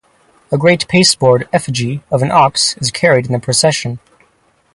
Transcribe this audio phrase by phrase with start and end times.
[0.51, 3.99] A great pasteboard effigy of an ox is carried in the procession.